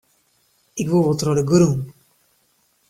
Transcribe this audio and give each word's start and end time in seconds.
Ik 0.81 0.87
woe 0.89 1.05
wol 1.05 1.17
troch 1.19 1.37
de 1.39 1.43
grûn. 1.51 1.77